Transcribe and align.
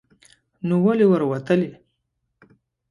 نو 0.67 0.75
ولې 0.85 1.05
ور 1.09 1.21
وتلی؟ 1.31 1.69